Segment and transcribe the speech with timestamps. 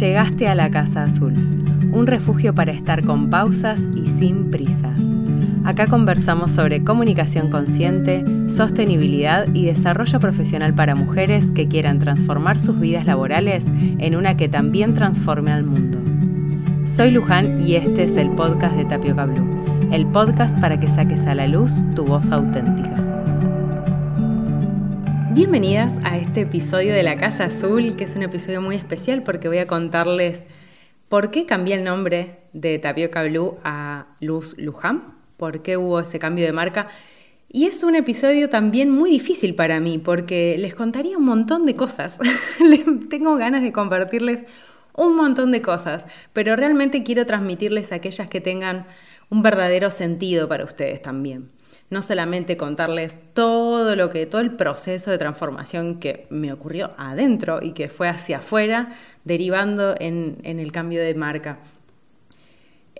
[0.00, 1.34] Llegaste a la Casa Azul,
[1.92, 5.00] un refugio para estar con pausas y sin prisas.
[5.62, 12.80] Acá conversamos sobre comunicación consciente, sostenibilidad y desarrollo profesional para mujeres que quieran transformar sus
[12.80, 13.66] vidas laborales
[13.98, 16.00] en una que también transforme al mundo.
[16.84, 19.48] Soy Luján y este es el podcast de Tapioca Blue,
[19.92, 22.96] el podcast para que saques a la luz tu voz auténtica.
[25.34, 29.48] Bienvenidas a este episodio de La Casa Azul, que es un episodio muy especial porque
[29.48, 30.46] voy a contarles
[31.08, 36.20] por qué cambié el nombre de Tapioca Blue a Luz Luján, por qué hubo ese
[36.20, 36.86] cambio de marca.
[37.48, 41.74] Y es un episodio también muy difícil para mí porque les contaría un montón de
[41.74, 42.18] cosas.
[43.10, 44.44] Tengo ganas de compartirles
[44.96, 48.86] un montón de cosas, pero realmente quiero transmitirles aquellas que tengan
[49.30, 51.53] un verdadero sentido para ustedes también
[51.94, 57.60] no solamente contarles todo lo que, todo el proceso de transformación que me ocurrió adentro
[57.62, 61.60] y que fue hacia afuera, derivando en, el cambio de marca.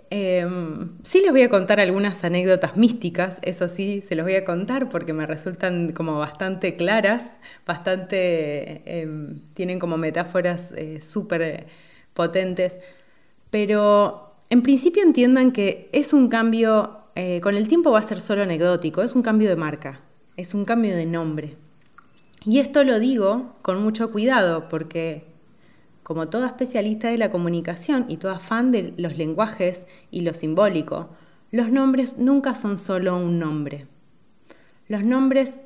[0.09, 4.45] Em, sí les voy a contar algunas anécdotas místicas, eso sí, se los voy a
[4.45, 7.35] contar porque me resultan como bastante claras,
[7.65, 11.67] bastante, em, tienen como metáforas eh, súper
[12.13, 12.79] potentes,
[13.49, 18.19] pero en principio entiendan que es un cambio eh, con el tiempo va a ser
[18.19, 20.01] solo anecdótico, es un cambio de marca,
[20.35, 21.57] es un cambio de nombre.
[22.43, 25.25] Y esto lo digo con mucho cuidado porque
[26.03, 31.09] como toda especialista de la comunicación y toda fan de los lenguajes y lo simbólico,
[31.49, 33.87] los nombres nunca son solo un nombre.
[34.87, 35.57] Los nombres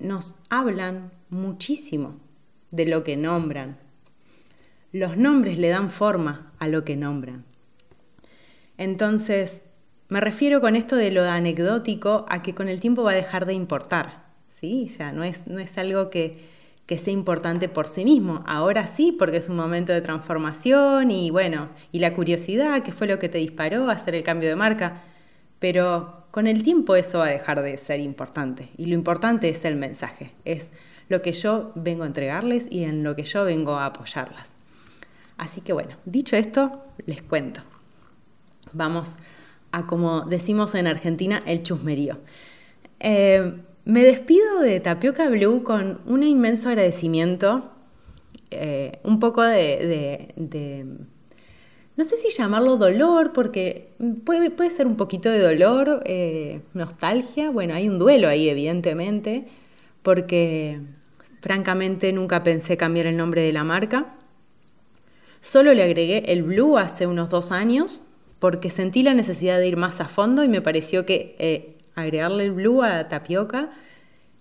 [0.00, 2.16] nos hablan muchísimo
[2.72, 3.78] de lo que nombran.
[4.92, 7.44] Los nombres le dan forma a lo que nombran.
[8.76, 9.62] Entonces,
[10.10, 13.46] me refiero con esto de lo anecdótico a que con el tiempo va a dejar
[13.46, 14.86] de importar, ¿sí?
[14.90, 16.44] O sea, no es, no es algo que,
[16.86, 18.42] que sea importante por sí mismo.
[18.46, 23.06] Ahora sí, porque es un momento de transformación y bueno, y la curiosidad, que fue
[23.06, 25.02] lo que te disparó a hacer el cambio de marca.
[25.60, 28.70] Pero con el tiempo eso va a dejar de ser importante.
[28.76, 30.72] Y lo importante es el mensaje, es
[31.08, 34.56] lo que yo vengo a entregarles y en lo que yo vengo a apoyarlas.
[35.36, 37.62] Así que bueno, dicho esto, les cuento.
[38.72, 39.16] Vamos
[39.72, 42.18] a, como decimos en Argentina, el chusmerío.
[43.00, 43.54] Eh,
[43.84, 47.70] me despido de Tapioca Blue con un inmenso agradecimiento,
[48.50, 50.34] eh, un poco de,
[51.96, 53.92] no sé si llamarlo dolor, porque
[54.24, 59.48] puede, puede ser un poquito de dolor, eh, nostalgia, bueno, hay un duelo ahí evidentemente,
[60.02, 60.80] porque
[61.40, 64.14] francamente nunca pensé cambiar el nombre de la marca.
[65.40, 68.02] Solo le agregué el blue hace unos dos años
[68.40, 72.44] porque sentí la necesidad de ir más a fondo y me pareció que eh, agregarle
[72.44, 73.70] el blue a tapioca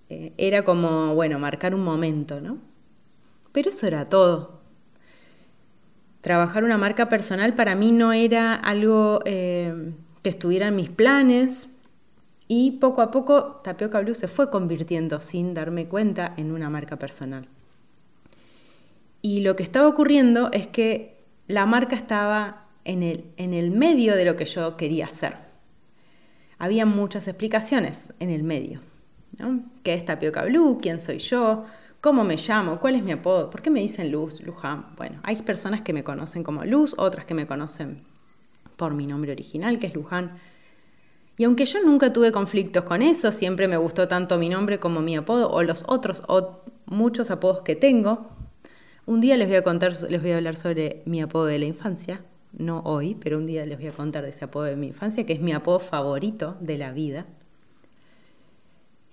[0.10, 2.58] eh, era como, bueno, marcar un momento, ¿no?
[3.52, 4.62] Pero eso era todo.
[6.22, 9.94] Trabajar una marca personal para mí no era algo eh,
[10.24, 11.70] que estuviera en mis planes
[12.48, 16.98] y poco a poco Tapioca Blue se fue convirtiendo sin darme cuenta en una marca
[16.98, 17.48] personal.
[19.22, 24.16] Y lo que estaba ocurriendo es que la marca estaba en el, en el medio
[24.16, 25.38] de lo que yo quería hacer.
[26.58, 28.82] Había muchas explicaciones en el medio.
[29.38, 29.64] ¿no?
[29.84, 30.80] ¿Qué es Tapioca Blue?
[30.82, 31.66] ¿Quién soy yo?
[32.02, 32.80] ¿Cómo me llamo?
[32.80, 33.52] ¿Cuál es mi apodo?
[33.52, 34.88] ¿Por qué me dicen Luz, Luján?
[34.98, 37.98] Bueno, hay personas que me conocen como Luz, otras que me conocen
[38.76, 40.40] por mi nombre original, que es Luján.
[41.38, 45.02] Y aunque yo nunca tuve conflictos con eso, siempre me gustó tanto mi nombre como
[45.02, 46.24] mi apodo o los otros
[46.88, 48.30] muchos apodos que tengo.
[49.06, 51.66] Un día les voy a contar, les voy a hablar sobre mi apodo de la
[51.66, 52.22] infancia,
[52.54, 55.26] no hoy, pero un día les voy a contar de ese apodo de mi infancia,
[55.26, 57.26] que es mi apodo favorito de la vida.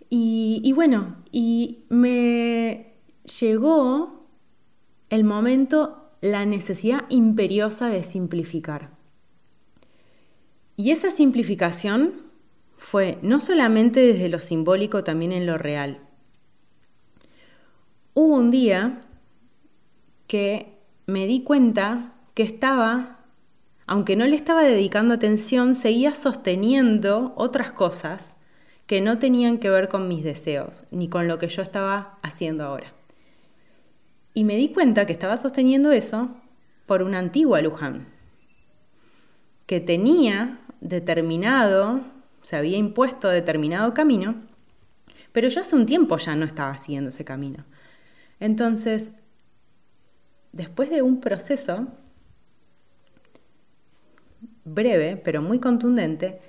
[0.09, 2.95] Y, bueno, y me
[3.41, 4.27] llegó
[5.11, 8.91] el momento, la necesidad imperiosa de simplificar.
[10.77, 12.15] Y esa simplificación
[12.77, 16.01] fue no solamente desde lo simbólico, también en lo real.
[18.15, 19.03] Hubo un día
[20.29, 23.16] que me di cuenta que estaba
[23.87, 28.37] aunque no le estaba dedicando atención, seguía sosteniendo otras cosas
[28.87, 32.65] que no tenían que ver con mis deseos, ni con lo que yo estaba haciendo
[32.65, 32.93] ahora.
[34.35, 36.31] Y me di cuenta que estaba sosteniendo eso
[36.87, 38.07] por una antigua Luján,
[39.67, 42.03] que tenía determinado,
[42.43, 44.37] se había impuesto determinado camino,
[45.33, 47.65] pero yo hace un tiempo ya no estaba haciendo ese camino.
[48.41, 49.13] Entonces,
[50.53, 51.89] después de un proceso,
[54.67, 56.41] breve, pero muy contundente,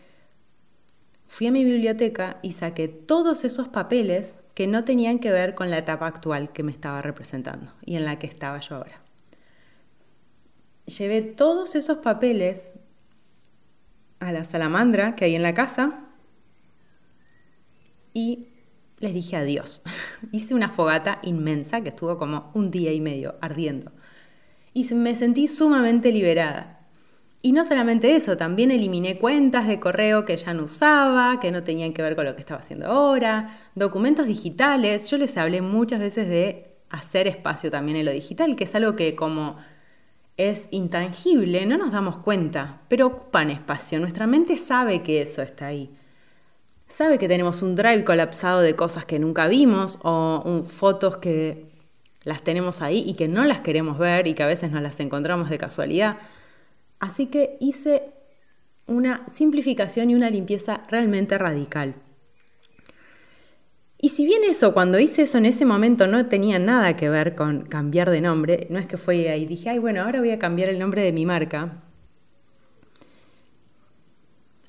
[1.27, 5.69] fui a mi biblioteca y saqué todos esos papeles que no tenían que ver con
[5.69, 9.01] la etapa actual que me estaba representando y en la que estaba yo ahora.
[10.85, 12.73] llevé todos esos papeles
[14.19, 16.07] a la salamandra que hay en la casa
[18.13, 18.47] y
[18.99, 19.83] les dije adiós.
[20.31, 23.91] Hice una fogata inmensa que estuvo como un día y medio ardiendo.
[24.73, 26.76] Y me sentí sumamente liberada.
[27.47, 31.63] Y no solamente eso, también eliminé cuentas de correo que ya no usaba, que no
[31.63, 35.09] tenían que ver con lo que estaba haciendo ahora, documentos digitales.
[35.09, 38.97] Yo les hablé muchas veces de hacer espacio también en lo digital, que es algo
[38.97, 39.55] que como
[40.35, 43.97] es intangible, no nos damos cuenta, pero ocupan espacio.
[44.01, 45.89] Nuestra mente sabe que eso está ahí.
[46.89, 51.71] Sabe que tenemos un drive colapsado de cosas que nunca vimos o fotos que
[52.25, 54.99] las tenemos ahí y que no las queremos ver y que a veces nos las
[54.99, 56.17] encontramos de casualidad.
[56.99, 58.11] Así que hice
[58.87, 61.95] una simplificación y una limpieza realmente radical.
[63.99, 67.33] Y si bien eso, cuando hice eso en ese momento no tenía nada que ver
[67.35, 70.39] con cambiar de nombre, no es que fue ahí, dije, ay, bueno, ahora voy a
[70.39, 71.83] cambiar el nombre de mi marca.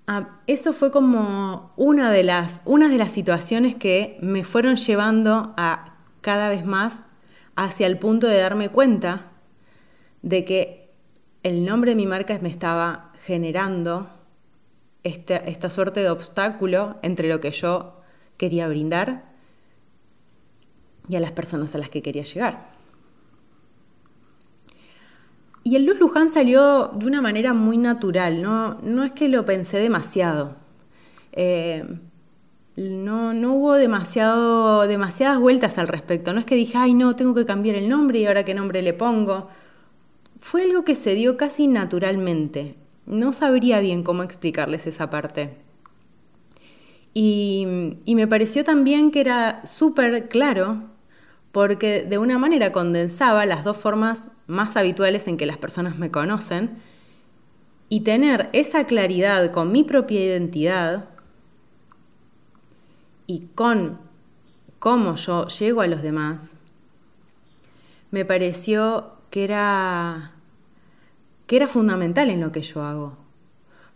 [0.06, 5.52] Ah, eso fue como una de, las, una de las situaciones que me fueron llevando
[5.58, 7.04] a cada vez más
[7.56, 9.26] hacia el punto de darme cuenta
[10.22, 10.77] de que
[11.42, 14.08] el nombre de mi marca me estaba generando
[15.04, 18.00] este, esta suerte de obstáculo entre lo que yo
[18.36, 19.24] quería brindar
[21.08, 22.70] y a las personas a las que quería llegar.
[25.64, 29.44] Y el Luz Luján salió de una manera muy natural, no, no es que lo
[29.44, 30.56] pensé demasiado.
[31.32, 31.84] Eh,
[32.76, 36.32] no, no, hubo demasiado, demasiadas vueltas al respecto.
[36.32, 38.82] No es que dije, ay, no, tengo que cambiar el nombre y ahora qué nombre
[38.82, 39.48] le pongo
[40.40, 42.76] fue algo que se dio casi naturalmente.
[43.06, 45.56] No sabría bien cómo explicarles esa parte.
[47.14, 47.66] Y,
[48.06, 50.82] me pareció también que era súper claro
[51.50, 56.10] porque de una manera condensaba las dos formas más habituales en que las personas me
[56.10, 56.78] conocen
[57.88, 61.08] y tener esa claridad con mi propia identidad
[63.26, 63.98] y con
[64.78, 66.56] cómo yo llego a los demás,
[68.10, 70.32] me pareció que era,
[71.46, 73.16] que era fundamental en lo que yo hago.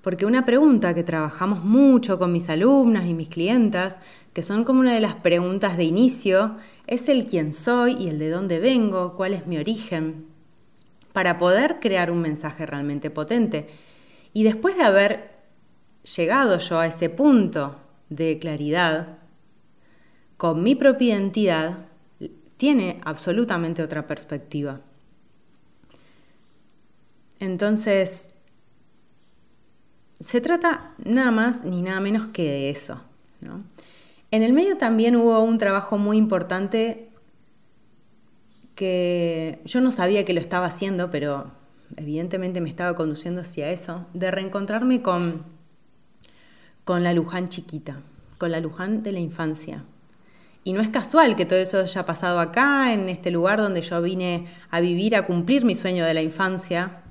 [0.02, 3.98] Porque una pregunta que trabajamos mucho con mis alumnas y mis clientas,
[4.32, 6.56] que son como una de las preguntas de inicio,
[6.88, 10.26] es el quién soy y el de dónde vengo, cuál es mi origen,
[11.12, 13.68] para poder crear un mensaje realmente potente.
[14.32, 15.30] Y después de haber
[16.16, 17.76] llegado yo a ese punto
[18.08, 19.18] de claridad,
[20.36, 21.86] con mi propia identidad,
[22.56, 24.80] tiene absolutamente otra perspectiva.
[27.42, 28.28] Entonces,
[30.20, 33.02] se trata nada más ni nada menos que de eso.
[34.30, 37.08] En el medio también hubo un trabajo muy importante
[38.76, 41.50] que yo no sabía que lo estaba haciendo, pero
[41.96, 45.42] evidentemente me estaba conduciendo hacia eso, de reencontrarme con,
[46.84, 48.02] con la Luján chiquita,
[48.38, 49.82] con la Luján de la infancia.
[50.62, 54.00] Y no es casual que todo eso haya pasado acá, en este lugar donde yo
[54.00, 57.01] vine a vivir, a cumplir mi sueño de la infancia,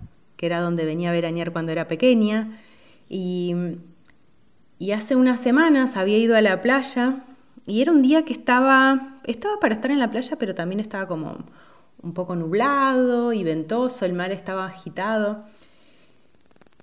[0.41, 2.59] que era donde venía a veranear cuando era pequeña.
[3.07, 3.55] Y,
[4.91, 7.23] hace unas semanas había ido a la playa
[7.67, 11.07] y era un día que estaba, estaba para estar en la playa, pero también estaba
[11.07, 11.45] como
[12.01, 15.45] un poco nublado y ventoso, el mar estaba agitado.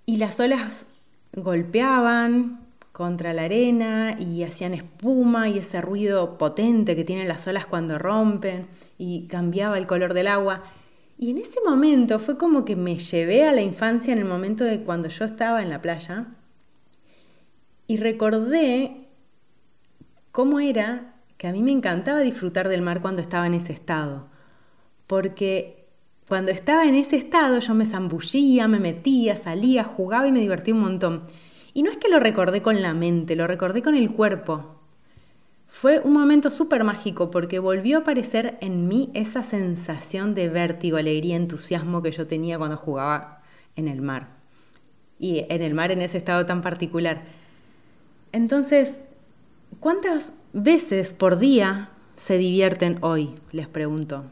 [0.07, 0.87] Y las olas
[1.33, 2.61] golpeaban
[2.93, 7.99] contra la arena y hacían espuma y ese ruido potente que tienen las olas cuando
[7.99, 10.63] rompen y cambiaba el color del agua.
[11.19, 14.63] Y en ese momento fue como que me llevé a la infancia en el momento
[14.63, 16.29] de cuando yo estaba en la playa
[17.89, 19.09] y recordé
[20.31, 24.29] cómo era que a mí me encantaba disfrutar del mar cuando estaba en ese estado.
[25.09, 25.89] Porque
[26.29, 30.75] cuando estaba en ese estado yo me zambullía, me metía, salía, jugaba y me divertía
[30.75, 31.25] un montón.
[31.75, 34.78] Y no es que lo recordé con la mente, lo recordé con el cuerpo.
[35.69, 40.97] Fue un momento súper mágico porque volvió a aparecer en mí esa sensación de vértigo,
[40.97, 43.43] alegría, entusiasmo que yo tenía cuando jugaba
[43.77, 44.29] en el mar.
[45.19, 47.23] Y en el mar en ese estado tan particular.
[48.33, 49.01] Entonces,
[49.79, 53.35] ¿cuántas veces por día se divierten hoy?
[53.53, 54.25] Les pregunto.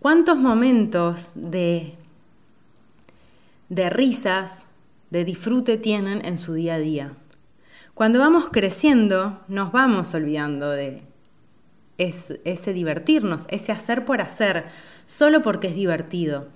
[0.00, 1.94] ¿Cuántos momentos de,
[3.68, 4.66] de risas,
[5.10, 7.12] de disfrute tienen en su día a día?
[7.94, 11.02] Cuando vamos creciendo, nos vamos olvidando de
[11.96, 14.66] ese divertirnos, ese hacer por hacer,
[15.06, 16.48] solo porque es divertido.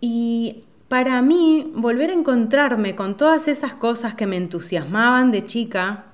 [0.00, 6.06] Y para mí, volver a encontrarme con todas esas cosas que me entusiasmaban de chica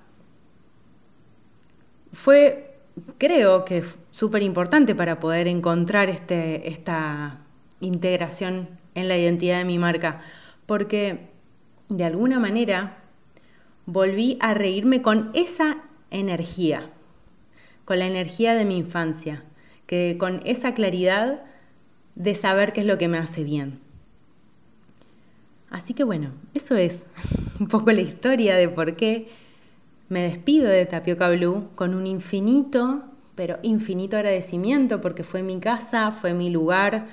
[2.12, 2.76] fue,
[3.16, 7.38] creo que súper importante para poder encontrar este, esta
[7.80, 10.20] integración en la identidad de mi marca,
[10.66, 11.30] porque
[11.88, 12.98] de alguna manera
[13.86, 16.90] volví a reírme con esa energía,
[17.84, 19.44] con la energía de mi infancia,
[19.86, 21.42] que con esa claridad
[22.16, 23.78] de saber qué es lo que me hace bien.
[25.70, 27.06] Así que bueno, eso es
[27.60, 29.28] un poco la historia de por qué
[30.08, 36.10] me despido de Tapioca Blue con un infinito, pero infinito agradecimiento porque fue mi casa,
[36.12, 37.06] fue mi lugar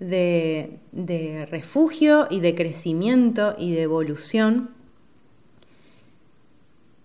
[0.00, 4.79] de, de refugio y de crecimiento y de evolución.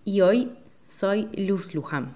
[0.06, 0.52] Y hoy
[0.86, 2.14] soy Luz Luján.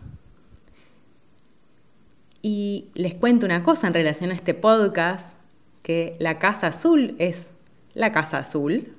[2.40, 5.34] Y les cuento una cosa en relación a este podcast,
[5.82, 7.50] que la Casa Azul es
[7.94, 8.94] la Casa Azul.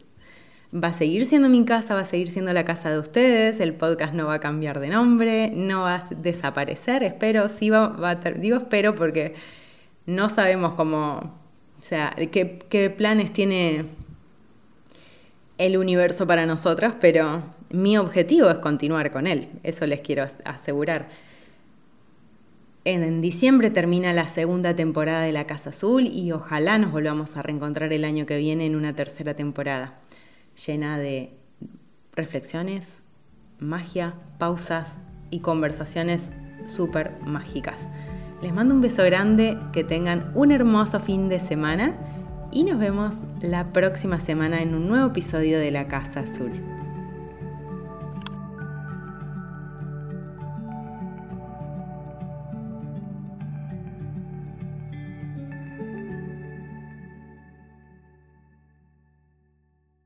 [0.75, 3.73] Va a seguir siendo mi casa, va a seguir siendo la casa de ustedes, el
[3.75, 8.15] podcast no va a cambiar de nombre, no va a desaparecer, espero, sí va, a
[8.15, 9.35] digo espero porque
[10.05, 11.39] no sabemos cómo,
[11.79, 13.85] o sea, qué, qué planes tiene
[15.57, 17.41] el universo para nosotros, pero
[17.73, 21.09] mi objetivo es continuar con él, eso les quiero asegurar.
[22.83, 27.43] En diciembre termina la segunda temporada de La Casa Azul y ojalá nos volvamos a
[27.43, 29.99] reencontrar el año que viene en una tercera temporada,
[30.65, 31.31] llena de
[32.15, 33.03] reflexiones,
[33.59, 34.97] magia, pausas
[35.29, 36.31] y conversaciones
[36.65, 37.87] súper mágicas.
[38.41, 41.95] Les mando un beso grande, que tengan un hermoso fin de semana
[42.51, 46.70] y nos vemos la próxima semana en un nuevo episodio de La Casa Azul.